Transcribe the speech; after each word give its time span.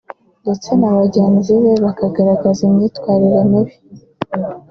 ndetse 0.43 0.69
na 0.79 0.89
bagenzi 0.97 1.51
be 1.61 1.71
bakagaragaza 1.85 2.59
imyitwarire 2.67 3.39
mibi 3.51 3.75